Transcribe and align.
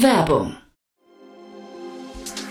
Werbung 0.00 0.56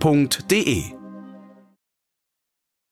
f.de. 0.00 0.84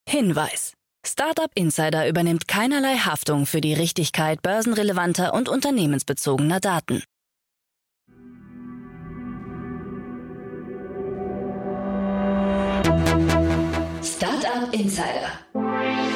Hinweis. 0.08 0.72
Startup 1.06 1.50
Insider 1.54 2.08
übernimmt 2.08 2.48
keinerlei 2.48 2.96
Haftung 2.96 3.46
für 3.46 3.60
die 3.60 3.74
Richtigkeit 3.74 4.40
börsenrelevanter 4.42 5.34
und 5.34 5.48
unternehmensbezogener 5.48 6.60
Daten. 6.60 7.02
Startup 14.02 14.73
Insider 14.73 16.13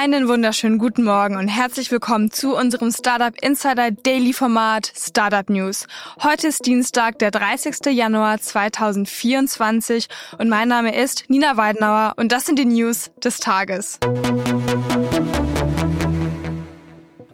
einen 0.00 0.28
wunderschönen 0.28 0.78
guten 0.78 1.02
Morgen 1.02 1.36
und 1.36 1.48
herzlich 1.48 1.90
willkommen 1.90 2.30
zu 2.30 2.54
unserem 2.54 2.92
Startup 2.92 3.34
Insider 3.42 3.90
Daily 3.90 4.32
Format 4.32 4.92
Startup 4.96 5.50
News. 5.50 5.88
Heute 6.22 6.46
ist 6.46 6.66
Dienstag, 6.66 7.18
der 7.18 7.32
30. 7.32 7.92
Januar 7.92 8.38
2024 8.38 10.06
und 10.38 10.48
mein 10.48 10.68
Name 10.68 10.94
ist 10.94 11.24
Nina 11.26 11.56
Weidenauer 11.56 12.14
und 12.16 12.30
das 12.30 12.46
sind 12.46 12.60
die 12.60 12.64
News 12.64 13.10
des 13.24 13.40
Tages. 13.40 13.98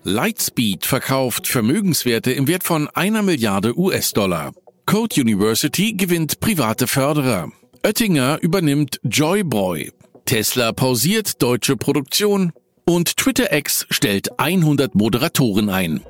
Lightspeed 0.05 0.87
verkauft 0.87 1.47
Vermögenswerte 1.47 2.33
im 2.33 2.49
Wert 2.49 2.65
von 2.65 2.89
einer 2.95 3.21
Milliarde 3.21 3.79
US-Dollar. 3.79 4.53
Code 4.87 5.21
University 5.21 5.93
gewinnt 5.93 6.41
private 6.41 6.87
Förderer. 6.87 7.51
Oettinger 7.85 8.39
übernimmt 8.41 9.01
Joyboy. 9.03 9.93
Tesla 10.25 10.73
pausiert 10.73 11.43
deutsche 11.43 11.77
Produktion 11.77 12.53
und 12.87 13.19
Twitter 13.19 13.53
X 13.53 13.87
stellt 13.91 14.39
100 14.39 14.95
Moderatoren 14.95 15.69
ein. 15.69 16.01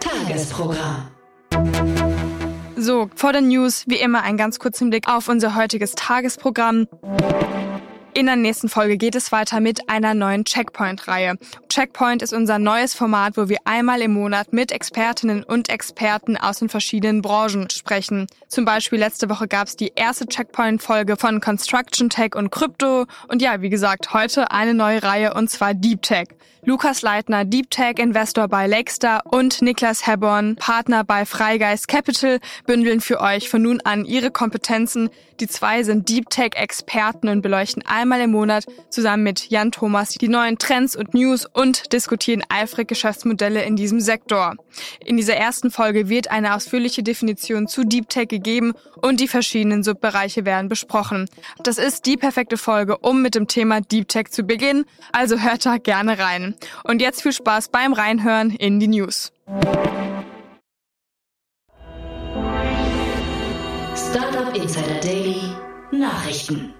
Tagesprogramm. 0.00 1.10
So, 2.76 3.10
vor 3.14 3.32
den 3.34 3.48
News 3.48 3.84
wie 3.88 3.96
immer 3.96 4.22
ein 4.22 4.36
ganz 4.38 4.58
kurzen 4.58 4.88
Blick 4.88 5.06
auf 5.06 5.28
unser 5.28 5.54
heutiges 5.54 5.92
Tagesprogramm. 5.92 6.88
In 8.16 8.26
der 8.26 8.36
nächsten 8.36 8.68
Folge 8.68 8.96
geht 8.96 9.16
es 9.16 9.32
weiter 9.32 9.58
mit 9.58 9.88
einer 9.88 10.14
neuen 10.14 10.44
Checkpoint-Reihe. 10.44 11.36
Checkpoint 11.68 12.22
ist 12.22 12.32
unser 12.32 12.60
neues 12.60 12.94
Format, 12.94 13.36
wo 13.36 13.48
wir 13.48 13.58
einmal 13.64 14.00
im 14.02 14.12
Monat 14.12 14.52
mit 14.52 14.70
Expertinnen 14.70 15.42
und 15.42 15.68
Experten 15.68 16.36
aus 16.36 16.60
den 16.60 16.68
verschiedenen 16.68 17.22
Branchen 17.22 17.68
sprechen. 17.70 18.28
Zum 18.46 18.64
Beispiel 18.64 19.00
letzte 19.00 19.28
Woche 19.28 19.48
gab 19.48 19.66
es 19.66 19.74
die 19.74 19.94
erste 19.96 20.28
Checkpoint-Folge 20.28 21.16
von 21.16 21.40
Construction 21.40 22.08
Tech 22.08 22.36
und 22.36 22.52
Krypto. 22.52 23.06
Und 23.26 23.42
ja, 23.42 23.60
wie 23.62 23.68
gesagt, 23.68 24.14
heute 24.14 24.52
eine 24.52 24.74
neue 24.74 25.02
Reihe 25.02 25.34
und 25.34 25.50
zwar 25.50 25.74
Deep 25.74 26.02
Tech. 26.02 26.28
Lukas 26.66 27.02
Leitner, 27.02 27.44
Deep 27.44 27.68
Tech 27.68 27.98
Investor 27.98 28.48
bei 28.48 28.66
Lakestar 28.66 29.22
und 29.26 29.60
Niklas 29.60 30.06
Hebborn, 30.06 30.56
Partner 30.56 31.04
bei 31.04 31.26
Freigeist 31.26 31.88
Capital, 31.88 32.40
bündeln 32.64 33.02
für 33.02 33.20
euch 33.20 33.50
von 33.50 33.60
nun 33.60 33.82
an 33.82 34.06
ihre 34.06 34.30
Kompetenzen. 34.30 35.10
Die 35.40 35.46
zwei 35.46 35.82
sind 35.82 36.08
Deep 36.08 36.30
Tech 36.30 36.52
Experten 36.54 37.28
und 37.28 37.42
beleuchten 37.42 37.84
einmal 38.04 38.20
im 38.20 38.32
Monat 38.32 38.66
zusammen 38.90 39.22
mit 39.22 39.48
Jan 39.48 39.72
Thomas 39.72 40.10
die 40.10 40.28
neuen 40.28 40.58
Trends 40.58 40.94
und 40.94 41.14
News 41.14 41.46
und 41.50 41.94
diskutieren 41.94 42.42
eifrig 42.50 42.86
Geschäftsmodelle 42.86 43.64
in 43.64 43.76
diesem 43.76 43.98
Sektor. 43.98 44.56
In 45.02 45.16
dieser 45.16 45.36
ersten 45.36 45.70
Folge 45.70 46.10
wird 46.10 46.30
eine 46.30 46.54
ausführliche 46.54 47.02
Definition 47.02 47.66
zu 47.66 47.82
Deep 47.82 48.10
Tech 48.10 48.28
gegeben 48.28 48.74
und 49.00 49.20
die 49.20 49.28
verschiedenen 49.28 49.82
Subbereiche 49.82 50.44
werden 50.44 50.68
besprochen. 50.68 51.30
Das 51.62 51.78
ist 51.78 52.04
die 52.04 52.18
perfekte 52.18 52.58
Folge, 52.58 52.98
um 52.98 53.22
mit 53.22 53.34
dem 53.34 53.48
Thema 53.48 53.80
Deep 53.80 54.08
Tech 54.08 54.30
zu 54.30 54.42
beginnen, 54.42 54.84
also 55.12 55.38
hört 55.40 55.64
da 55.64 55.78
gerne 55.78 56.18
rein. 56.18 56.54
Und 56.84 57.00
jetzt 57.00 57.22
viel 57.22 57.32
Spaß 57.32 57.70
beim 57.70 57.94
Reinhören 57.94 58.50
in 58.50 58.80
die 58.80 58.88
News. 58.88 59.32
Startup 63.96 64.54
Insider 64.54 65.00
Daily 65.00 65.40
Nachrichten. 65.90 66.74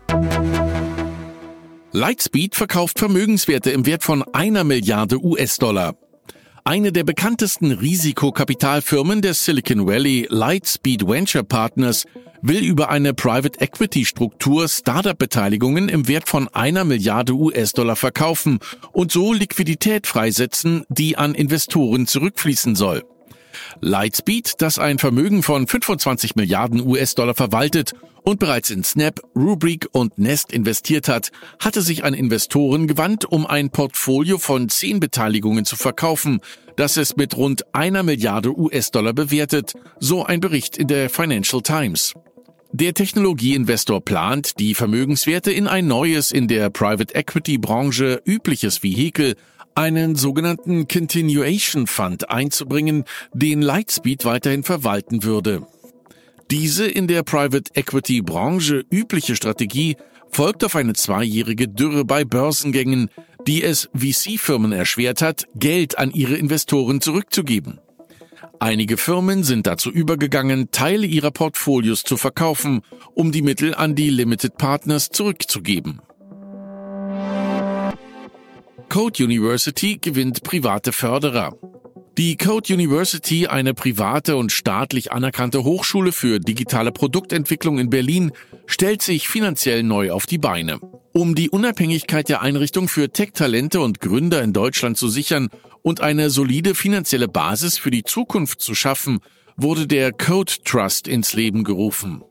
Lightspeed 1.96 2.56
verkauft 2.56 2.98
Vermögenswerte 2.98 3.70
im 3.70 3.86
Wert 3.86 4.02
von 4.02 4.24
einer 4.32 4.64
Milliarde 4.64 5.24
US-Dollar. 5.24 5.94
Eine 6.64 6.90
der 6.90 7.04
bekanntesten 7.04 7.70
Risikokapitalfirmen 7.70 9.22
des 9.22 9.44
Silicon 9.44 9.86
Valley, 9.86 10.26
Lightspeed 10.28 11.06
Venture 11.06 11.44
Partners, 11.44 12.04
will 12.42 12.64
über 12.64 12.88
eine 12.88 13.14
Private 13.14 13.60
Equity 13.60 14.06
Struktur 14.06 14.68
Startup-Beteiligungen 14.68 15.88
im 15.88 16.08
Wert 16.08 16.28
von 16.28 16.48
einer 16.48 16.82
Milliarde 16.82 17.32
US-Dollar 17.32 17.94
verkaufen 17.94 18.58
und 18.90 19.12
so 19.12 19.32
Liquidität 19.32 20.08
freisetzen, 20.08 20.84
die 20.88 21.16
an 21.16 21.36
Investoren 21.36 22.08
zurückfließen 22.08 22.74
soll. 22.74 23.04
Lightspeed, 23.80 24.54
das 24.58 24.78
ein 24.78 24.98
Vermögen 24.98 25.42
von 25.42 25.66
25 25.66 26.36
Milliarden 26.36 26.80
US-Dollar 26.86 27.34
verwaltet 27.34 27.92
und 28.24 28.38
bereits 28.38 28.70
in 28.70 28.82
Snap, 28.82 29.20
Rubrik 29.36 29.88
und 29.92 30.18
Nest 30.18 30.52
investiert 30.52 31.08
hat, 31.08 31.30
hatte 31.58 31.82
sich 31.82 32.04
an 32.04 32.14
Investoren 32.14 32.86
gewandt, 32.86 33.26
um 33.26 33.46
ein 33.46 33.70
Portfolio 33.70 34.38
von 34.38 34.68
zehn 34.68 34.98
Beteiligungen 34.98 35.64
zu 35.64 35.76
verkaufen, 35.76 36.40
das 36.76 36.96
es 36.96 37.16
mit 37.16 37.36
rund 37.36 37.74
einer 37.74 38.02
Milliarde 38.02 38.58
US-Dollar 38.58 39.12
bewertet, 39.12 39.74
so 40.00 40.24
ein 40.24 40.40
Bericht 40.40 40.76
in 40.76 40.88
der 40.88 41.10
Financial 41.10 41.62
Times. 41.62 42.14
Der 42.72 42.92
Technologieinvestor 42.92 44.00
plant, 44.00 44.58
die 44.58 44.74
Vermögenswerte 44.74 45.52
in 45.52 45.68
ein 45.68 45.86
neues, 45.86 46.32
in 46.32 46.48
der 46.48 46.70
Private 46.70 47.14
Equity 47.14 47.56
Branche 47.56 48.20
übliches 48.26 48.82
Vehikel, 48.82 49.36
einen 49.74 50.16
sogenannten 50.16 50.88
Continuation 50.88 51.86
Fund 51.86 52.30
einzubringen, 52.30 53.04
den 53.32 53.62
Lightspeed 53.62 54.24
weiterhin 54.24 54.62
verwalten 54.62 55.24
würde. 55.24 55.66
Diese 56.50 56.86
in 56.86 57.08
der 57.08 57.22
Private 57.22 57.70
Equity 57.74 58.22
Branche 58.22 58.84
übliche 58.90 59.34
Strategie 59.34 59.96
folgt 60.30 60.64
auf 60.64 60.76
eine 60.76 60.92
zweijährige 60.92 61.68
Dürre 61.68 62.04
bei 62.04 62.24
Börsengängen, 62.24 63.08
die 63.46 63.62
es 63.62 63.88
VC-Firmen 63.94 64.72
erschwert 64.72 65.22
hat, 65.22 65.46
Geld 65.54 65.98
an 65.98 66.10
ihre 66.10 66.34
Investoren 66.34 67.00
zurückzugeben. 67.00 67.80
Einige 68.60 68.96
Firmen 68.96 69.42
sind 69.42 69.66
dazu 69.66 69.90
übergegangen, 69.90 70.70
Teile 70.70 71.06
ihrer 71.06 71.30
Portfolios 71.30 72.02
zu 72.02 72.16
verkaufen, 72.16 72.82
um 73.14 73.32
die 73.32 73.42
Mittel 73.42 73.74
an 73.74 73.94
die 73.94 74.10
Limited 74.10 74.56
Partners 74.56 75.10
zurückzugeben. 75.10 76.00
Code 78.88 79.24
University 79.24 79.98
gewinnt 80.00 80.42
private 80.42 80.92
Förderer. 80.92 81.56
Die 82.16 82.36
Code 82.36 82.72
University, 82.72 83.48
eine 83.48 83.74
private 83.74 84.36
und 84.36 84.52
staatlich 84.52 85.10
anerkannte 85.10 85.64
Hochschule 85.64 86.12
für 86.12 86.38
digitale 86.38 86.92
Produktentwicklung 86.92 87.78
in 87.78 87.90
Berlin, 87.90 88.30
stellt 88.66 89.02
sich 89.02 89.28
finanziell 89.28 89.82
neu 89.82 90.12
auf 90.12 90.26
die 90.26 90.38
Beine. 90.38 90.78
Um 91.12 91.34
die 91.34 91.50
Unabhängigkeit 91.50 92.28
der 92.28 92.42
Einrichtung 92.42 92.88
für 92.88 93.10
Tech-Talente 93.10 93.80
und 93.80 94.00
Gründer 94.00 94.42
in 94.42 94.52
Deutschland 94.52 94.96
zu 94.96 95.08
sichern 95.08 95.48
und 95.82 96.00
eine 96.00 96.30
solide 96.30 96.74
finanzielle 96.74 97.28
Basis 97.28 97.78
für 97.78 97.90
die 97.90 98.04
Zukunft 98.04 98.60
zu 98.60 98.74
schaffen, 98.74 99.18
wurde 99.56 99.86
der 99.86 100.12
Code 100.12 100.52
Trust 100.64 101.08
ins 101.08 101.32
Leben 101.32 101.64
gerufen. 101.64 102.22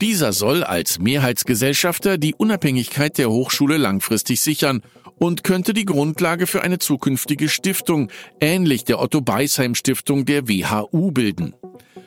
Dieser 0.00 0.32
soll 0.32 0.64
als 0.64 0.98
Mehrheitsgesellschafter 0.98 2.16
die 2.16 2.34
Unabhängigkeit 2.34 3.18
der 3.18 3.30
Hochschule 3.30 3.76
langfristig 3.76 4.40
sichern 4.40 4.82
und 5.18 5.44
könnte 5.44 5.74
die 5.74 5.84
Grundlage 5.84 6.46
für 6.46 6.62
eine 6.62 6.78
zukünftige 6.78 7.50
Stiftung, 7.50 8.10
ähnlich 8.40 8.84
der 8.84 9.00
Otto 9.00 9.20
Beisheim 9.20 9.74
Stiftung 9.74 10.24
der 10.24 10.48
WHU 10.48 11.12
bilden. 11.12 11.54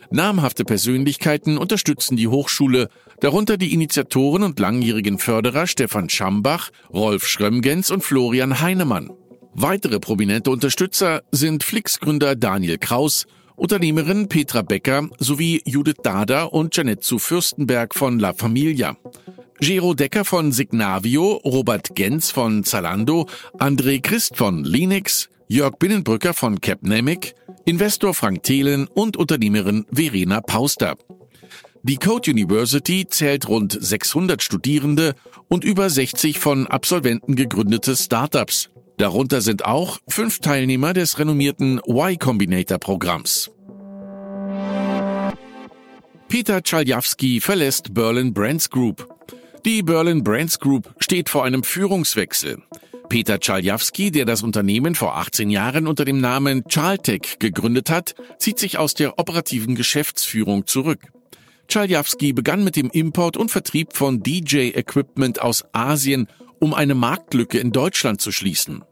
Namhafte 0.09 0.65
Persönlichkeiten 0.65 1.59
unterstützen 1.59 2.17
die 2.17 2.27
Hochschule, 2.27 2.89
darunter 3.19 3.57
die 3.57 3.73
Initiatoren 3.73 4.41
und 4.41 4.59
langjährigen 4.59 5.19
Förderer 5.19 5.67
Stefan 5.67 6.09
Schambach, 6.09 6.71
Rolf 6.91 7.27
Schrömgens 7.27 7.91
und 7.91 8.03
Florian 8.03 8.59
Heinemann. 8.59 9.11
Weitere 9.53 9.99
prominente 9.99 10.49
Unterstützer 10.49 11.21
sind 11.31 11.63
Flix-Gründer 11.63 12.35
Daniel 12.35 12.79
Kraus, 12.79 13.27
Unternehmerin 13.55 14.27
Petra 14.27 14.63
Becker 14.63 15.09
sowie 15.19 15.61
Judith 15.65 15.97
Dada 16.03 16.44
und 16.44 16.75
Janette 16.75 17.01
zu 17.01 17.19
Fürstenberg 17.19 17.94
von 17.94 18.19
La 18.19 18.33
Familia. 18.33 18.97
Gero 19.59 19.94
Decker 19.94 20.25
von 20.25 20.51
Signavio, 20.51 21.39
Robert 21.45 21.95
Gens 21.95 22.31
von 22.31 22.63
Zalando, 22.63 23.27
André 23.59 24.01
Christ 24.01 24.38
von 24.38 24.63
Linux, 24.63 25.29
Jörg 25.47 25.77
Binnenbrücker 25.77 26.33
von 26.33 26.59
Capnamic, 26.61 27.35
Investor 27.65 28.13
Frank 28.13 28.44
Thelen 28.44 28.88
und 28.88 29.17
Unternehmerin 29.17 29.85
Verena 29.91 30.41
Pauster. 30.41 30.95
Die 31.83 31.97
Code 31.97 32.31
University 32.31 33.05
zählt 33.07 33.47
rund 33.47 33.77
600 33.79 34.41
Studierende 34.41 35.15
und 35.47 35.63
über 35.63 35.89
60 35.89 36.39
von 36.39 36.65
Absolventen 36.65 37.35
gegründete 37.35 37.95
Startups. 37.95 38.69
Darunter 38.97 39.41
sind 39.41 39.65
auch 39.65 39.99
fünf 40.07 40.39
Teilnehmer 40.39 40.93
des 40.93 41.17
renommierten 41.17 41.81
Y 41.87 42.17
Combinator 42.19 42.77
Programms. 42.77 43.51
Peter 46.27 46.61
Czaljawski 46.61 47.41
verlässt 47.41 47.93
Berlin 47.93 48.33
Brands 48.33 48.69
Group. 48.69 49.07
Die 49.65 49.81
Berlin 49.81 50.23
Brands 50.23 50.59
Group 50.59 50.93
steht 50.99 51.29
vor 51.29 51.43
einem 51.43 51.63
Führungswechsel. 51.63 52.61
Peter 53.09 53.39
Czaljawski, 53.39 54.11
der 54.11 54.25
das 54.25 54.43
Unternehmen 54.43 54.95
vor 54.95 55.17
18 55.17 55.49
Jahren 55.49 55.87
unter 55.87 56.05
dem 56.05 56.19
Namen 56.19 56.63
Chaltech 56.67 57.37
gegründet 57.39 57.89
hat, 57.89 58.15
zieht 58.39 58.59
sich 58.59 58.77
aus 58.77 58.93
der 58.93 59.19
operativen 59.19 59.75
Geschäftsführung 59.75 60.65
zurück. 60.65 60.99
Czaljawski 61.67 62.33
begann 62.33 62.63
mit 62.63 62.75
dem 62.75 62.89
Import 62.89 63.37
und 63.37 63.51
Vertrieb 63.51 63.93
von 63.93 64.21
DJ-Equipment 64.21 65.41
aus 65.41 65.63
Asien, 65.71 66.27
um 66.63 66.74
eine 66.74 66.95
Marktlücke 66.95 67.60
in 67.60 67.74
Deutschland 67.74 68.21
zu 68.21 68.31
schließen. 68.31 68.86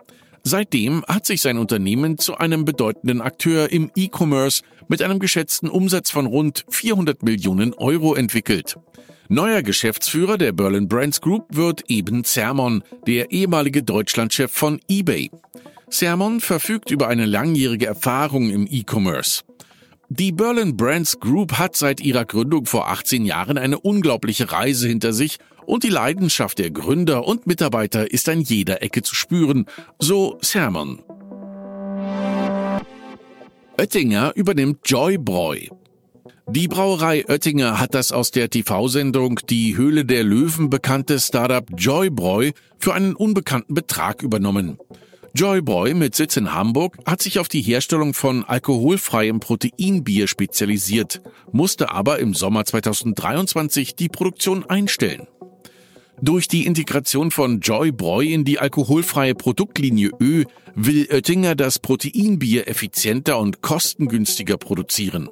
Seitdem 0.44 1.06
hat 1.08 1.26
sich 1.26 1.42
sein 1.42 1.58
Unternehmen 1.58 2.18
zu 2.18 2.38
einem 2.38 2.66
bedeutenden 2.66 3.22
Akteur 3.22 3.72
im 3.72 3.90
E-Commerce 3.96 4.64
mit 4.90 5.02
einem 5.02 5.20
geschätzten 5.20 5.70
Umsatz 5.70 6.12
von 6.12 6.26
rund 6.26 6.66
400 6.70 7.24
Millionen 7.24 7.74
Euro 7.74 8.14
entwickelt. 8.14 8.78
Neuer 9.30 9.62
Geschäftsführer 9.62 10.38
der 10.38 10.52
Berlin 10.52 10.90
Brands 10.90 11.22
Group 11.22 11.46
wird 11.56 11.90
Eben 11.90 12.26
Zermon, 12.26 12.84
der 13.08 13.32
ehemalige 13.32 13.84
Deutschlandchef 13.84 14.52
von 14.52 14.82
eBay. 14.90 15.32
Sermon 15.90 16.42
verfügt 16.42 16.92
über 16.92 17.08
eine 17.08 17.26
langjährige 17.26 17.86
Erfahrung 17.86 18.50
im 18.50 18.68
E-Commerce. 18.70 19.44
Die 20.14 20.34
Berlin 20.34 20.76
Brands 20.76 21.22
Group 21.22 21.54
hat 21.54 21.78
seit 21.78 22.02
ihrer 22.02 22.26
Gründung 22.26 22.66
vor 22.66 22.90
18 22.90 23.24
Jahren 23.24 23.58
eine 23.58 23.80
unglaubliche 23.80 24.52
Reise 24.52 24.90
hinter 24.90 25.14
sich 25.14 25.38
und 25.66 25.84
die 25.84 25.90
Leidenschaft 25.90 26.60
der 26.60 26.70
Gründer 26.70 27.26
und 27.26 27.48
Mitarbeiter 27.48 28.12
ist 28.12 28.28
an 28.28 28.42
jeder 28.42 28.84
Ecke 28.84 29.04
zu 29.04 29.16
spüren, 29.16 29.68
so 30.00 30.38
Sermon. 30.42 31.02
Oettinger 33.78 34.34
übernimmt 34.36 34.80
Joybräu. 34.84 35.68
Die 36.50 36.68
Brauerei 36.68 37.24
Oettinger 37.30 37.80
hat 37.80 37.96
das 37.96 38.12
aus 38.12 38.32
der 38.32 38.50
TV-Sendung 38.50 39.40
Die 39.50 39.78
Höhle 39.78 40.04
der 40.04 40.26
Löwen 40.26 40.70
bekannte 40.70 41.22
Startup 41.22 41.66
Joybräu 41.78 42.52
für 42.80 42.94
einen 42.94 43.16
unbekannten 43.16 43.76
Betrag 43.76 44.24
übernommen. 44.24 44.78
Joyboy 45.34 45.94
mit 45.94 46.14
Sitz 46.14 46.36
in 46.36 46.54
Hamburg 46.54 46.98
hat 47.06 47.22
sich 47.22 47.40
auf 47.40 47.48
die 47.48 47.62
Herstellung 47.62 48.14
von 48.14 48.44
alkoholfreiem 48.44 49.40
Proteinbier 49.40 50.28
spezialisiert, 50.28 51.22
musste 51.54 51.90
aber 51.90 52.20
im 52.20 52.34
Sommer 52.34 52.66
2023 52.66 53.96
die 53.96 54.10
Produktion 54.10 54.66
einstellen. 54.66 55.28
Durch 56.22 56.50
die 56.50 56.66
Integration 56.66 57.32
von 57.32 57.62
Joybräu 57.62 58.24
in 58.24 58.44
die 58.44 58.60
alkoholfreie 58.60 59.34
Produktlinie 59.34 60.12
Ö 60.20 60.44
will 60.76 61.08
Oettinger 61.10 61.56
das 61.56 61.80
Proteinbier 61.80 62.68
effizienter 62.68 63.40
und 63.40 63.62
kostengünstiger 63.62 64.58
produzieren. 64.58 65.30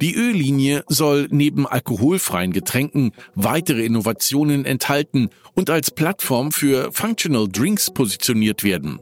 Die 0.00 0.14
Öllinie 0.14 0.84
soll 0.88 1.28
neben 1.30 1.66
alkoholfreien 1.66 2.52
Getränken 2.52 3.12
weitere 3.34 3.84
Innovationen 3.84 4.64
enthalten 4.64 5.30
und 5.54 5.70
als 5.70 5.92
Plattform 5.92 6.52
für 6.52 6.92
Functional 6.92 7.48
Drinks 7.48 7.92
positioniert 7.92 8.64
werden. 8.64 9.00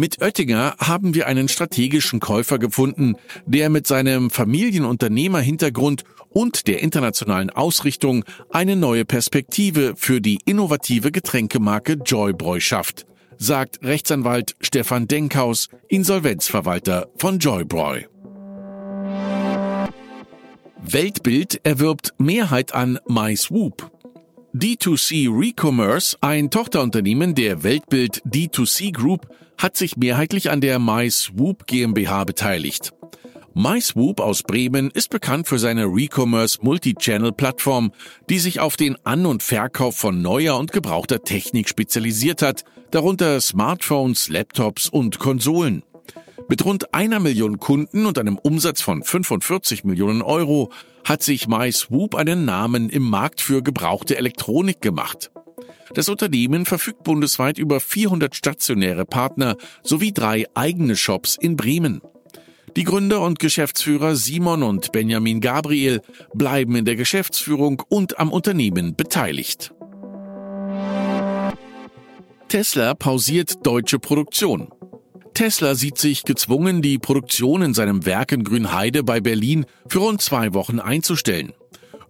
Mit 0.00 0.22
Oettinger 0.22 0.76
haben 0.78 1.14
wir 1.14 1.26
einen 1.26 1.46
strategischen 1.46 2.20
Käufer 2.20 2.58
gefunden, 2.58 3.16
der 3.44 3.68
mit 3.68 3.86
seinem 3.86 4.30
Familienunternehmerhintergrund 4.30 6.04
und 6.30 6.68
der 6.68 6.80
internationalen 6.80 7.50
Ausrichtung 7.50 8.24
eine 8.48 8.76
neue 8.76 9.04
Perspektive 9.04 9.92
für 9.96 10.22
die 10.22 10.38
innovative 10.46 11.12
Getränkemarke 11.12 11.98
Joybräu 12.02 12.60
schafft, 12.60 13.04
sagt 13.36 13.82
Rechtsanwalt 13.82 14.56
Stefan 14.62 15.06
Denkhaus, 15.06 15.68
Insolvenzverwalter 15.88 17.10
von 17.18 17.38
Joybräu. 17.38 18.00
Weltbild 20.80 21.60
erwirbt 21.62 22.14
Mehrheit 22.16 22.72
an 22.72 22.98
MySwoop. 23.06 23.99
D2C 24.54 25.28
Recommerce, 25.30 26.16
ein 26.20 26.50
Tochterunternehmen 26.50 27.36
der 27.36 27.62
Weltbild 27.62 28.20
D2C 28.24 28.92
Group, 28.92 29.28
hat 29.56 29.76
sich 29.76 29.96
mehrheitlich 29.96 30.50
an 30.50 30.60
der 30.60 30.80
MySwoop 30.80 31.68
GmbH 31.68 32.24
beteiligt. 32.24 32.92
MySwoop 33.54 34.18
aus 34.18 34.42
Bremen 34.42 34.90
ist 34.90 35.10
bekannt 35.10 35.46
für 35.46 35.60
seine 35.60 35.84
Recommerce 35.84 36.58
Multi-Channel-Plattform, 36.62 37.92
die 38.28 38.40
sich 38.40 38.58
auf 38.58 38.76
den 38.76 38.96
An- 39.04 39.26
und 39.26 39.44
Verkauf 39.44 39.96
von 39.96 40.20
neuer 40.20 40.58
und 40.58 40.72
gebrauchter 40.72 41.22
Technik 41.22 41.68
spezialisiert 41.68 42.42
hat, 42.42 42.64
darunter 42.90 43.40
Smartphones, 43.40 44.28
Laptops 44.30 44.88
und 44.88 45.20
Konsolen. 45.20 45.84
Mit 46.48 46.64
rund 46.64 46.94
einer 46.94 47.20
Million 47.20 47.58
Kunden 47.58 48.06
und 48.06 48.18
einem 48.18 48.38
Umsatz 48.38 48.80
von 48.80 49.02
45 49.02 49.84
Millionen 49.84 50.22
Euro 50.22 50.72
hat 51.04 51.22
sich 51.22 51.48
MySwoop 51.48 52.14
einen 52.14 52.44
Namen 52.44 52.90
im 52.90 53.02
Markt 53.02 53.40
für 53.40 53.62
gebrauchte 53.62 54.16
Elektronik 54.16 54.80
gemacht. 54.80 55.30
Das 55.94 56.08
Unternehmen 56.08 56.66
verfügt 56.66 57.02
bundesweit 57.02 57.58
über 57.58 57.80
400 57.80 58.34
stationäre 58.34 59.04
Partner 59.04 59.56
sowie 59.82 60.12
drei 60.12 60.46
eigene 60.54 60.96
Shops 60.96 61.36
in 61.40 61.56
Bremen. 61.56 62.00
Die 62.76 62.84
Gründer 62.84 63.22
und 63.22 63.40
Geschäftsführer 63.40 64.14
Simon 64.14 64.62
und 64.62 64.92
Benjamin 64.92 65.40
Gabriel 65.40 66.02
bleiben 66.34 66.76
in 66.76 66.84
der 66.84 66.94
Geschäftsführung 66.94 67.82
und 67.88 68.20
am 68.20 68.30
Unternehmen 68.30 68.94
beteiligt. 68.94 69.72
Tesla 72.48 72.94
pausiert 72.94 73.66
deutsche 73.66 73.98
Produktion. 73.98 74.68
Tesla 75.34 75.74
sieht 75.74 75.98
sich 75.98 76.24
gezwungen, 76.24 76.82
die 76.82 76.98
Produktion 76.98 77.62
in 77.62 77.74
seinem 77.74 78.06
Werk 78.06 78.32
in 78.32 78.44
Grünheide 78.44 79.02
bei 79.02 79.20
Berlin 79.20 79.66
für 79.88 80.00
rund 80.00 80.20
zwei 80.20 80.54
Wochen 80.54 80.80
einzustellen. 80.80 81.52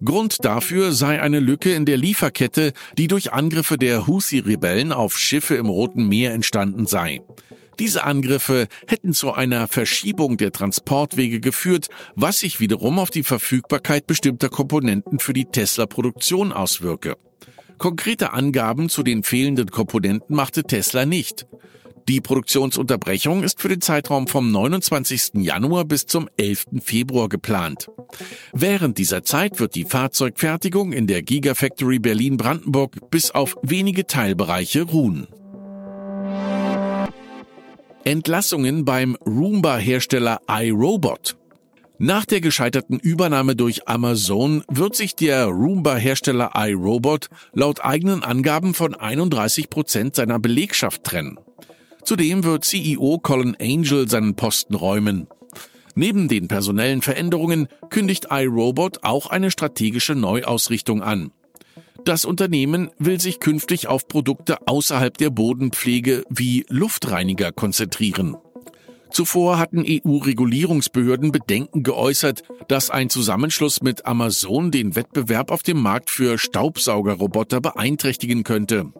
Grund 0.03 0.43
dafür 0.43 0.91
sei 0.93 1.21
eine 1.21 1.39
Lücke 1.39 1.73
in 1.73 1.85
der 1.85 1.97
Lieferkette, 1.97 2.73
die 2.97 3.07
durch 3.07 3.33
Angriffe 3.33 3.77
der 3.77 4.07
Houthi-Rebellen 4.07 4.91
auf 4.91 5.17
Schiffe 5.17 5.55
im 5.55 5.67
Roten 5.67 6.07
Meer 6.07 6.33
entstanden 6.33 6.87
sei. 6.87 7.21
Diese 7.79 8.03
Angriffe 8.03 8.67
hätten 8.87 9.13
zu 9.13 9.31
einer 9.33 9.67
Verschiebung 9.67 10.37
der 10.37 10.51
Transportwege 10.51 11.39
geführt, 11.39 11.87
was 12.15 12.39
sich 12.39 12.59
wiederum 12.59 12.99
auf 12.99 13.11
die 13.11 13.23
Verfügbarkeit 13.23 14.07
bestimmter 14.07 14.49
Komponenten 14.49 15.19
für 15.19 15.33
die 15.33 15.45
Tesla-Produktion 15.45 16.51
auswirke. 16.51 17.15
Konkrete 17.77 18.33
Angaben 18.33 18.89
zu 18.89 19.03
den 19.03 19.23
fehlenden 19.23 19.71
Komponenten 19.71 20.35
machte 20.35 20.63
Tesla 20.63 21.05
nicht. 21.05 21.47
Die 22.07 22.21
Produktionsunterbrechung 22.21 23.43
ist 23.43 23.61
für 23.61 23.69
den 23.69 23.81
Zeitraum 23.81 24.27
vom 24.27 24.51
29. 24.51 25.33
Januar 25.35 25.85
bis 25.85 26.05
zum 26.05 26.29
11. 26.37 26.65
Februar 26.81 27.29
geplant. 27.29 27.89
Während 28.53 28.97
dieser 28.97 29.23
Zeit 29.23 29.59
wird 29.59 29.75
die 29.75 29.85
Fahrzeugfertigung 29.85 30.93
in 30.93 31.07
der 31.07 31.21
Gigafactory 31.21 31.99
Berlin-Brandenburg 31.99 33.11
bis 33.11 33.31
auf 33.31 33.55
wenige 33.61 34.07
Teilbereiche 34.07 34.83
ruhen. 34.83 35.27
Entlassungen 38.03 38.83
beim 38.83 39.15
Roomba-Hersteller 39.25 40.41
iRobot. 40.49 41.37
Nach 41.99 42.25
der 42.25 42.41
gescheiterten 42.41 42.97
Übernahme 42.97 43.55
durch 43.55 43.87
Amazon 43.87 44.63
wird 44.67 44.95
sich 44.95 45.15
der 45.15 45.45
Roomba-Hersteller 45.45 46.53
iRobot 46.55 47.27
laut 47.53 47.85
eigenen 47.85 48.23
Angaben 48.23 48.73
von 48.73 48.95
31 48.95 49.69
Prozent 49.69 50.15
seiner 50.15 50.39
Belegschaft 50.39 51.03
trennen. 51.03 51.37
Zudem 52.03 52.43
wird 52.43 52.65
CEO 52.65 53.19
Colin 53.21 53.55
Angel 53.59 54.09
seinen 54.09 54.35
Posten 54.35 54.75
räumen. 54.75 55.27
Neben 55.95 56.27
den 56.27 56.47
personellen 56.47 57.01
Veränderungen 57.01 57.67
kündigt 57.89 58.27
iRobot 58.29 59.03
auch 59.03 59.27
eine 59.27 59.51
strategische 59.51 60.15
Neuausrichtung 60.15 61.03
an. 61.03 61.31
Das 62.05 62.25
Unternehmen 62.25 62.89
will 62.97 63.19
sich 63.19 63.39
künftig 63.39 63.87
auf 63.87 64.07
Produkte 64.07 64.67
außerhalb 64.67 65.17
der 65.17 65.29
Bodenpflege 65.29 66.23
wie 66.29 66.65
Luftreiniger 66.69 67.51
konzentrieren. 67.51 68.37
Zuvor 69.11 69.59
hatten 69.59 69.83
EU-Regulierungsbehörden 69.85 71.31
Bedenken 71.31 71.83
geäußert, 71.83 72.43
dass 72.69 72.89
ein 72.89 73.09
Zusammenschluss 73.09 73.81
mit 73.81 74.05
Amazon 74.05 74.71
den 74.71 74.95
Wettbewerb 74.95 75.51
auf 75.51 75.63
dem 75.63 75.81
Markt 75.81 76.09
für 76.09 76.37
Staubsaugerroboter 76.37 77.59
beeinträchtigen 77.59 78.43
könnte. 78.43 78.93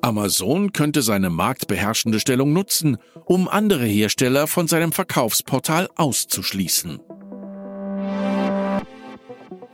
Amazon 0.00 0.72
könnte 0.72 1.02
seine 1.02 1.30
marktbeherrschende 1.30 2.20
Stellung 2.20 2.52
nutzen, 2.52 2.98
um 3.24 3.48
andere 3.48 3.84
Hersteller 3.84 4.46
von 4.46 4.68
seinem 4.68 4.92
Verkaufsportal 4.92 5.88
auszuschließen. 5.96 7.00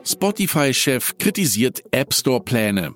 Spotify-Chef 0.04 1.16
kritisiert 1.18 1.82
App 1.90 2.12
Store-Pläne. 2.12 2.94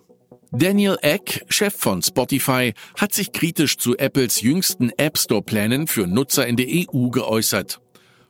Daniel 0.51 0.97
Eck, 1.03 1.45
Chef 1.49 1.75
von 1.75 2.03
Spotify, 2.03 2.73
hat 2.97 3.13
sich 3.13 3.33
kritisch 3.33 3.77
zu 3.77 3.97
Apples 3.99 4.41
jüngsten 4.41 4.91
App 4.97 5.19
Store-Plänen 5.19 5.87
für 5.87 6.07
Nutzer 6.07 6.47
in 6.47 6.57
der 6.57 6.67
EU 6.67 7.11
geäußert. 7.11 7.81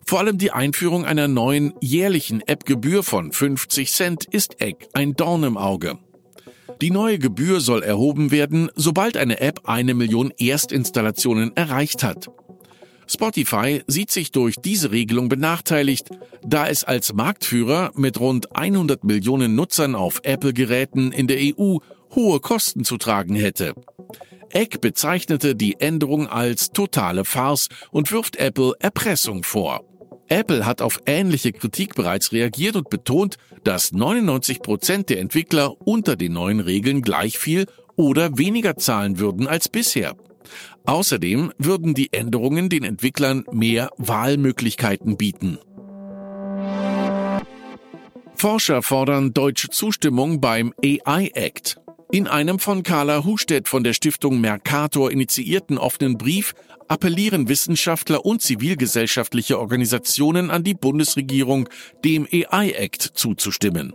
Vor 0.04 0.20
allem 0.20 0.38
die 0.38 0.50
Einführung 0.50 1.04
einer 1.04 1.28
neuen 1.28 1.74
jährlichen 1.80 2.40
App-Gebühr 2.40 3.02
von 3.02 3.30
50 3.30 3.92
Cent 3.92 4.24
ist 4.24 4.60
Eck 4.60 4.88
ein 4.94 5.14
Dorn 5.14 5.44
im 5.44 5.56
Auge. 5.56 5.98
Die 6.80 6.90
neue 6.90 7.18
Gebühr 7.18 7.60
soll 7.60 7.82
erhoben 7.82 8.30
werden, 8.30 8.70
sobald 8.75 9.16
eine 9.16 9.40
App 9.40 9.62
eine 9.64 9.94
Million 9.94 10.32
Erstinstallationen 10.38 11.56
erreicht 11.56 12.02
hat. 12.02 12.28
Spotify 13.06 13.82
sieht 13.87 14.10
sich 14.10 14.32
durch 14.32 14.56
diese 14.56 14.90
Regelung 14.90 15.28
benachteiligt, 15.30 16.10
da 16.44 16.68
es 16.68 16.84
als 16.84 17.14
Marktführer 17.14 17.92
mit 17.94 18.20
rund 18.20 18.54
100 18.54 19.02
Millionen 19.02 19.54
Nutzern 19.54 19.94
auf 19.94 20.20
Apple-Geräten 20.25 21.12
in 21.12 21.26
der 21.26 21.38
EU 21.40 21.78
hohe 22.14 22.40
Kosten 22.40 22.84
zu 22.84 22.98
tragen 22.98 23.34
hätte. 23.34 23.75
Eck 24.50 24.80
bezeichnete 24.80 25.54
die 25.54 25.80
Änderung 25.80 26.26
als 26.26 26.70
totale 26.70 27.25
Farce 27.25 27.68
und 27.90 28.12
wirft 28.12 28.37
Apple 28.37 28.75
Erpressung 28.78 29.42
vor. 29.42 29.88
Apple 30.28 30.66
hat 30.66 30.82
auf 30.82 31.00
ähnliche 31.06 31.52
Kritik 31.52 31.94
bereits 31.94 32.32
reagiert 32.32 32.76
und 32.76 32.90
betont, 32.90 33.37
dass 33.64 33.92
99 33.92 34.61
Prozent 34.61 35.08
der 35.08 35.20
Entwickler 35.20 35.80
unter 35.80 36.16
den 36.16 36.35
neuen 36.35 36.61
Regeln 36.61 37.02
gleich 37.02 37.38
viel 37.38 37.66
oder 37.97 38.38
weniger 38.38 38.76
zahlen 38.76 39.18
würden 39.18 39.47
als 39.47 39.68
bisher. 39.68 40.16
Außerdem 40.87 41.52
würden 41.58 41.94
die 41.94 42.12
Änderungen 42.12 42.68
den 42.68 42.85
Entwicklern 42.85 43.44
mehr 43.52 43.90
Wahlmöglichkeiten 43.99 45.16
bieten. 45.16 45.58
Forscher 48.35 48.82
fordern 48.82 49.35
deutsche 49.35 49.68
Zustimmung 49.68 50.40
beim 50.40 50.73
AI 50.82 51.30
Act. 51.35 51.80
In 52.10 52.26
einem 52.26 52.58
von 52.58 52.82
Carla 52.82 53.24
Hustedt 53.24 53.68
von 53.68 53.84
der 53.84 53.92
Stiftung 53.92 54.40
Mercator 54.40 55.10
initiierten 55.10 55.76
offenen 55.76 56.16
Brief 56.16 56.54
appellieren 56.88 57.50
Wissenschaftler 57.50 58.24
und 58.24 58.40
zivilgesellschaftliche 58.40 59.58
Organisationen 59.58 60.50
an 60.50 60.64
die 60.64 60.72
Bundesregierung, 60.72 61.68
dem 62.06 62.26
AI 62.32 62.70
Act 62.70 63.02
zuzustimmen. 63.02 63.92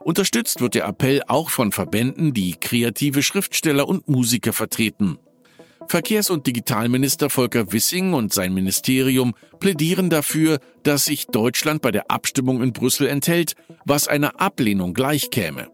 Unterstützt 0.00 0.60
wird 0.60 0.74
der 0.74 0.86
Appell 0.86 1.22
auch 1.28 1.50
von 1.50 1.70
Verbänden, 1.70 2.34
die 2.34 2.56
kreative 2.58 3.22
Schriftsteller 3.22 3.86
und 3.86 4.08
Musiker 4.08 4.52
vertreten. 4.52 5.18
Verkehrs- 5.86 6.30
und 6.30 6.48
Digitalminister 6.48 7.30
Volker 7.30 7.72
Wissing 7.72 8.12
und 8.12 8.32
sein 8.32 8.54
Ministerium 8.54 9.34
plädieren 9.60 10.10
dafür, 10.10 10.58
dass 10.82 11.04
sich 11.04 11.26
Deutschland 11.26 11.80
bei 11.80 11.92
der 11.92 12.10
Abstimmung 12.10 12.60
in 12.60 12.72
Brüssel 12.72 13.06
enthält, 13.06 13.54
was 13.84 14.08
einer 14.08 14.40
Ablehnung 14.40 14.94
gleichkäme. 14.94 15.68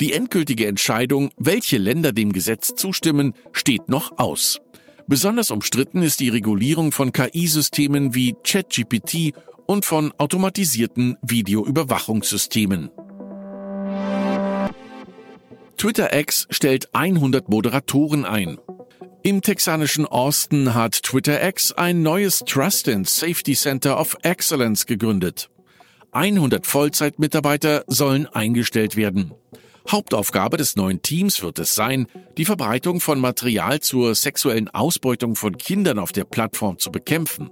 Die 0.00 0.12
endgültige 0.12 0.66
Entscheidung, 0.66 1.30
welche 1.36 1.78
Länder 1.78 2.12
dem 2.12 2.32
Gesetz 2.32 2.74
zustimmen, 2.74 3.34
steht 3.52 3.88
noch 3.88 4.18
aus. 4.18 4.60
Besonders 5.06 5.50
umstritten 5.50 6.02
ist 6.02 6.18
die 6.20 6.30
Regulierung 6.30 6.90
von 6.90 7.12
KI-Systemen 7.12 8.14
wie 8.14 8.34
ChatGPT 8.42 9.34
und 9.66 9.84
von 9.84 10.12
automatisierten 10.18 11.16
Videoüberwachungssystemen. 11.22 12.90
Twitter 15.76 16.16
X 16.18 16.46
stellt 16.50 16.94
100 16.94 17.48
Moderatoren 17.48 18.24
ein. 18.24 18.58
Im 19.22 19.42
texanischen 19.42 20.06
Austin 20.06 20.74
hat 20.74 21.02
Twitter 21.02 21.46
X 21.46 21.72
ein 21.72 22.02
neues 22.02 22.40
Trust 22.40 22.88
and 22.88 23.08
Safety 23.08 23.54
Center 23.54 23.98
of 24.00 24.16
Excellence 24.22 24.86
gegründet. 24.86 25.50
100 26.12 26.66
Vollzeitmitarbeiter 26.66 27.84
sollen 27.86 28.26
eingestellt 28.26 28.96
werden. 28.96 29.32
Hauptaufgabe 29.90 30.56
des 30.56 30.76
neuen 30.76 31.02
Teams 31.02 31.42
wird 31.42 31.58
es 31.58 31.74
sein, 31.74 32.06
die 32.38 32.44
Verbreitung 32.44 33.00
von 33.00 33.20
Material 33.20 33.80
zur 33.80 34.14
sexuellen 34.14 34.68
Ausbeutung 34.68 35.36
von 35.36 35.58
Kindern 35.58 35.98
auf 35.98 36.12
der 36.12 36.24
Plattform 36.24 36.78
zu 36.78 36.90
bekämpfen. 36.90 37.50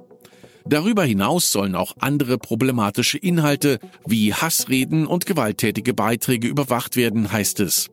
Darüber 0.65 1.05
hinaus 1.05 1.53
sollen 1.53 1.75
auch 1.75 1.95
andere 1.99 2.39
problematische 2.39 3.19
Inhalte 3.19 3.79
wie 4.07 4.33
Hassreden 4.33 5.07
und 5.07 5.27
gewalttätige 5.27 5.93
Beiträge 5.93 6.49
überwacht 6.49 6.97
werden, 6.97 7.33
heißt 7.33 7.61
es. 7.61 7.91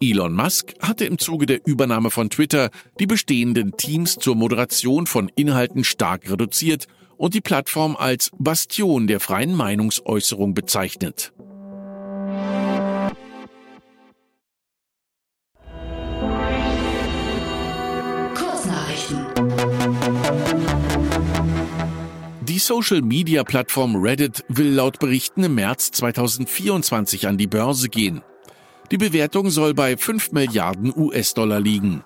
Elon 0.00 0.34
Musk 0.34 0.74
hatte 0.80 1.04
im 1.04 1.18
Zuge 1.18 1.46
der 1.46 1.66
Übernahme 1.66 2.10
von 2.10 2.30
Twitter 2.30 2.70
die 3.00 3.06
bestehenden 3.06 3.76
Teams 3.76 4.16
zur 4.16 4.36
Moderation 4.36 5.06
von 5.06 5.30
Inhalten 5.34 5.82
stark 5.82 6.30
reduziert 6.30 6.86
und 7.16 7.34
die 7.34 7.40
Plattform 7.40 7.96
als 7.96 8.30
Bastion 8.38 9.08
der 9.08 9.18
freien 9.18 9.54
Meinungsäußerung 9.54 10.54
bezeichnet. 10.54 11.32
Die 22.40 22.58
Social-Media-Plattform 22.58 23.96
Reddit 23.96 24.44
will 24.48 24.70
laut 24.70 24.98
Berichten 24.98 25.44
im 25.44 25.54
März 25.54 25.90
2024 25.92 27.28
an 27.28 27.38
die 27.38 27.46
Börse 27.46 27.88
gehen. 27.88 28.22
Die 28.90 28.98
Bewertung 28.98 29.50
soll 29.50 29.74
bei 29.74 29.96
5 29.96 30.32
Milliarden 30.32 30.92
US-Dollar 30.96 31.60
liegen. 31.60 32.02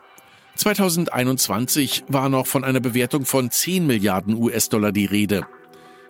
2021 0.56 2.04
war 2.08 2.28
noch 2.28 2.46
von 2.46 2.64
einer 2.64 2.80
Bewertung 2.80 3.24
von 3.24 3.50
10 3.50 3.86
Milliarden 3.86 4.34
US-Dollar 4.34 4.92
die 4.92 5.06
Rede. 5.06 5.46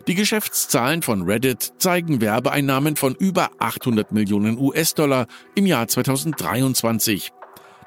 Die 0.08 0.16
Geschäftszahlen 0.16 1.02
von 1.02 1.22
Reddit 1.22 1.74
zeigen 1.78 2.20
Werbeeinnahmen 2.20 2.96
von 2.96 3.14
über 3.14 3.50
800 3.60 4.10
Millionen 4.10 4.58
US-Dollar 4.58 5.26
im 5.54 5.66
Jahr 5.66 5.86
2023. 5.86 7.32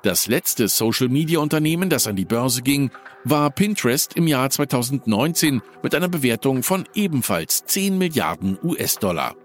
Das 0.06 0.28
letzte 0.28 0.68
Social-Media-Unternehmen, 0.68 1.90
das 1.90 2.06
an 2.06 2.16
die 2.16 2.26
Börse 2.26 2.62
ging, 2.62 2.92
war 3.24 3.50
Pinterest 3.50 4.14
im 4.16 4.28
Jahr 4.28 4.52
2019 4.52 5.64
mit 5.82 5.96
einer 5.96 6.10
Bewertung 6.10 6.62
von 6.62 6.88
ebenfalls 6.94 7.66
10 7.66 7.98
Milliarden 7.98 8.60
US-Dollar. 8.62 9.36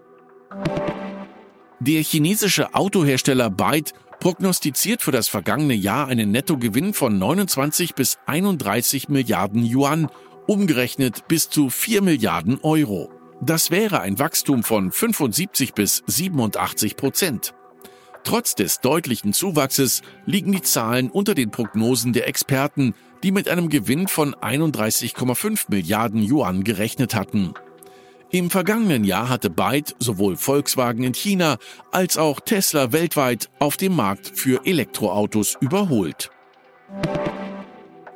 Der 1.79 2.03
chinesische 2.03 2.75
Autohersteller 2.75 3.49
Byte 3.49 3.93
prognostiziert 4.19 5.01
für 5.01 5.09
das 5.09 5.29
vergangene 5.29 5.73
Jahr 5.73 6.07
einen 6.09 6.29
Nettogewinn 6.29 6.93
von 6.93 7.17
29 7.17 7.95
bis 7.95 8.19
31 8.27 9.09
Milliarden 9.09 9.65
Yuan, 9.65 10.09
umgerechnet 10.45 11.27
bis 11.27 11.49
zu 11.49 11.71
4 11.71 12.03
Milliarden 12.03 12.59
Euro. 12.61 13.09
Das 13.41 13.71
wäre 13.71 14.01
ein 14.01 14.19
Wachstum 14.19 14.61
von 14.61 14.91
75 14.91 15.73
bis 15.73 16.03
87 16.05 16.97
Prozent. 16.97 17.55
Trotz 18.23 18.55
des 18.55 18.79
deutlichen 18.79 19.33
Zuwachses 19.33 20.01
liegen 20.25 20.51
die 20.51 20.61
Zahlen 20.61 21.09
unter 21.09 21.33
den 21.33 21.51
Prognosen 21.51 22.13
der 22.13 22.27
Experten, 22.27 22.93
die 23.23 23.31
mit 23.31 23.49
einem 23.49 23.69
Gewinn 23.69 24.07
von 24.07 24.35
31,5 24.35 25.65
Milliarden 25.69 26.21
Yuan 26.23 26.63
gerechnet 26.63 27.15
hatten. 27.15 27.53
Im 28.29 28.49
vergangenen 28.49 29.03
Jahr 29.03 29.27
hatte 29.27 29.49
Byte 29.49 29.95
sowohl 29.99 30.37
Volkswagen 30.37 31.03
in 31.03 31.13
China 31.13 31.57
als 31.91 32.17
auch 32.17 32.39
Tesla 32.39 32.93
weltweit 32.93 33.49
auf 33.59 33.75
dem 33.75 33.95
Markt 33.95 34.31
für 34.33 34.65
Elektroautos 34.65 35.57
überholt. 35.59 36.31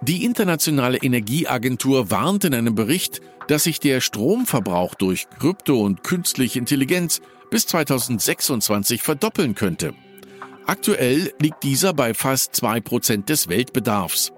Die 0.01 0.23
Internationale 0.23 0.97
Energieagentur 0.97 2.11
warnt 2.11 2.45
in 2.45 2.53
einem 2.53 2.75
Bericht, 2.75 3.21
dass 3.47 3.63
sich 3.63 3.79
der 3.79 4.01
Stromverbrauch 4.01 4.95
durch 4.95 5.27
Krypto 5.39 5.81
und 5.81 6.03
künstliche 6.03 6.59
Intelligenz 6.59 7.21
bis 7.49 7.67
2026 7.67 9.01
verdoppeln 9.01 9.55
könnte. 9.55 9.93
Aktuell 10.67 11.33
liegt 11.39 11.63
dieser 11.63 11.93
bei 11.93 12.13
fast 12.13 12.55
zwei 12.55 12.81
Prozent 12.81 13.29
des 13.29 13.47
Weltbedarfs. 13.49 14.33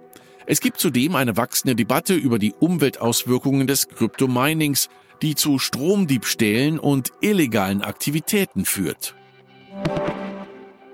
Es 0.45 0.61
gibt 0.61 0.79
zudem 0.79 1.15
eine 1.15 1.35
wachsende 1.35 1.75
Debatte 1.75 2.13
über 2.13 2.39
die 2.39 2.53
Umweltauswirkungen 2.53 3.67
des 3.67 3.89
Kryptominings, 3.89 4.87
die 5.21 5.35
zu 5.35 5.59
Stromdiebstählen 5.59 6.79
und 6.79 7.11
illegalen 7.19 7.81
Aktivitäten 7.81 8.63
führt. 8.63 9.16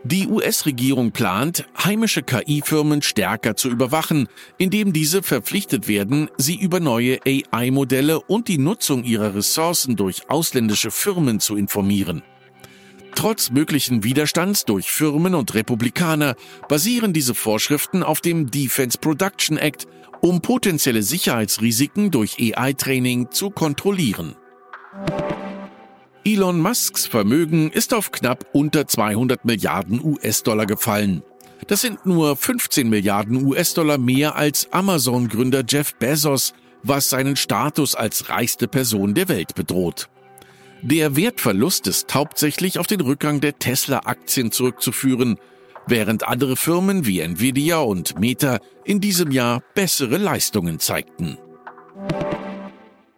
Die 0.05 0.27
US-Regierung 0.27 1.11
plant, 1.11 1.65
heimische 1.81 2.23
KI-Firmen 2.23 3.01
stärker 3.01 3.55
zu 3.55 3.69
überwachen, 3.69 4.27
indem 4.57 4.91
diese 4.91 5.23
verpflichtet 5.23 5.87
werden, 5.87 6.29
sie 6.37 6.59
über 6.59 6.81
neue 6.81 7.19
AI-Modelle 7.25 8.19
und 8.19 8.49
die 8.49 8.57
Nutzung 8.57 9.05
ihrer 9.05 9.33
Ressourcen 9.33 9.95
durch 9.95 10.29
ausländische 10.29 10.91
Firmen 10.91 11.39
zu 11.39 11.55
informieren. 11.55 12.21
Trotz 13.15 13.51
möglichen 13.51 14.03
Widerstands 14.03 14.65
durch 14.65 14.91
Firmen 14.91 15.35
und 15.35 15.53
Republikaner 15.53 16.35
basieren 16.67 17.13
diese 17.13 17.33
Vorschriften 17.33 18.03
auf 18.03 18.19
dem 18.19 18.51
Defense 18.51 18.97
Production 18.97 19.55
Act, 19.55 19.87
um 20.19 20.41
potenzielle 20.41 21.03
Sicherheitsrisiken 21.03 22.11
durch 22.11 22.35
AI-Training 22.39 23.31
zu 23.31 23.51
kontrollieren. 23.51 24.35
Elon 26.25 26.61
Musks 26.61 27.05
Vermögen 27.05 27.69
ist 27.69 27.93
auf 27.93 28.13
knapp 28.13 28.45
unter 28.53 28.87
200 28.87 29.43
Milliarden 29.43 30.01
US-Dollar 30.01 30.65
gefallen. 30.65 31.21
Das 31.67 31.81
sind 31.81 32.05
nur 32.05 32.37
15 32.37 32.89
Milliarden 32.89 33.45
US-Dollar 33.45 33.97
mehr 33.97 34.37
als 34.37 34.71
Amazon-Gründer 34.71 35.63
Jeff 35.67 35.95
Bezos, 35.95 36.53
was 36.81 37.09
seinen 37.09 37.35
Status 37.35 37.93
als 37.93 38.29
reichste 38.29 38.69
Person 38.69 39.13
der 39.13 39.27
Welt 39.27 39.53
bedroht. 39.55 40.07
Der 40.81 41.17
Wertverlust 41.17 41.87
ist 41.87 42.13
hauptsächlich 42.13 42.79
auf 42.79 42.87
den 42.87 43.01
Rückgang 43.01 43.41
der 43.41 43.59
Tesla-Aktien 43.59 44.51
zurückzuführen. 44.51 45.37
während 45.87 46.25
andere 46.25 46.55
Firmen 46.55 47.05
wie 47.05 47.19
Nvidia 47.19 47.79
und 47.79 48.17
Meta 48.17 48.59
in 48.85 49.01
diesem 49.01 49.31
Jahr 49.31 49.61
bessere 49.75 50.15
Leistungen 50.15 50.79
zeigten. 50.79 51.37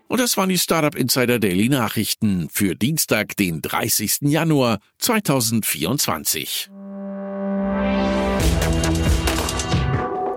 Und 0.08 0.20
das 0.20 0.38
waren 0.38 0.50
die 0.50 0.58
Startup 0.58 0.96
Insider 0.96 1.40
Daily 1.40 1.68
Nachrichten 1.68 2.48
für 2.52 2.76
Dienstag, 2.76 3.36
den 3.38 3.62
30. 3.62 4.18
Januar 4.22 4.80
2024. 5.00 6.70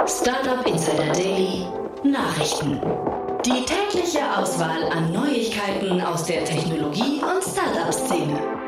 Startup 0.06 0.66
Insider 0.66 1.12
Daily 1.12 1.66
Nachrichten. 2.02 2.80
Die 3.44 3.64
tägliche 3.66 4.36
Auswahl 4.36 4.84
an 4.90 5.12
Neuigkeiten 5.12 6.00
aus 6.00 6.24
der 6.24 6.44
Technologie- 6.44 7.20
und 7.20 7.42
Startup-Szene. 7.42 8.58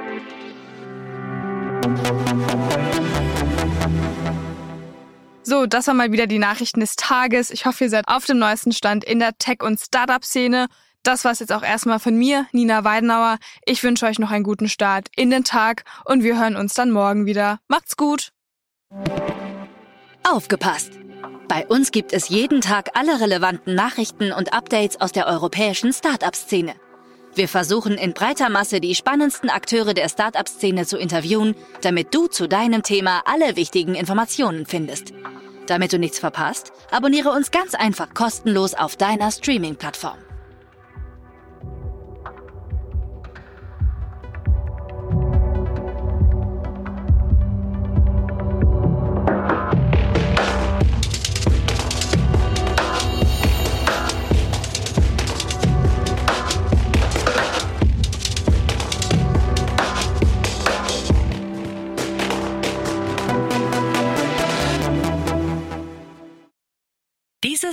So, 5.42 5.66
das 5.66 5.86
waren 5.86 5.96
mal 5.96 6.12
wieder 6.12 6.26
die 6.26 6.38
Nachrichten 6.38 6.80
des 6.80 6.94
Tages. 6.94 7.50
Ich 7.50 7.66
hoffe, 7.66 7.84
ihr 7.84 7.90
seid 7.90 8.06
auf 8.06 8.26
dem 8.26 8.38
neuesten 8.38 8.72
Stand 8.72 9.04
in 9.04 9.18
der 9.18 9.36
Tech- 9.38 9.62
und 9.62 9.80
Startup-Szene. 9.80 10.68
Das 11.02 11.24
war's 11.24 11.38
jetzt 11.38 11.52
auch 11.52 11.62
erstmal 11.62 11.98
von 11.98 12.14
mir, 12.16 12.46
Nina 12.52 12.84
Weidenauer. 12.84 13.38
Ich 13.64 13.82
wünsche 13.82 14.06
euch 14.06 14.18
noch 14.18 14.30
einen 14.30 14.44
guten 14.44 14.68
Start 14.68 15.08
in 15.16 15.30
den 15.30 15.44
Tag 15.44 15.84
und 16.04 16.22
wir 16.22 16.38
hören 16.38 16.56
uns 16.56 16.74
dann 16.74 16.90
morgen 16.90 17.24
wieder. 17.24 17.58
Macht's 17.68 17.96
gut! 17.96 18.32
Aufgepasst! 20.28 20.92
Bei 21.48 21.66
uns 21.66 21.90
gibt 21.90 22.12
es 22.12 22.28
jeden 22.28 22.60
Tag 22.60 22.90
alle 22.94 23.20
relevanten 23.20 23.74
Nachrichten 23.74 24.30
und 24.30 24.52
Updates 24.52 25.00
aus 25.00 25.10
der 25.10 25.26
europäischen 25.26 25.92
Startup-Szene. 25.92 26.74
Wir 27.34 27.48
versuchen 27.48 27.94
in 27.94 28.12
breiter 28.12 28.50
Masse 28.50 28.80
die 28.80 28.94
spannendsten 28.94 29.50
Akteure 29.50 29.94
der 29.94 30.08
Startup-Szene 30.08 30.86
zu 30.86 30.98
interviewen, 30.98 31.56
damit 31.80 32.14
du 32.14 32.26
zu 32.26 32.48
deinem 32.48 32.82
Thema 32.82 33.22
alle 33.24 33.56
wichtigen 33.56 33.94
Informationen 33.94 34.66
findest. 34.66 35.12
Damit 35.66 35.92
du 35.92 35.98
nichts 35.98 36.18
verpasst, 36.18 36.72
abonniere 36.90 37.30
uns 37.30 37.50
ganz 37.50 37.74
einfach 37.74 38.14
kostenlos 38.14 38.74
auf 38.74 38.96
deiner 38.96 39.30
Streaming-Plattform. 39.30 40.18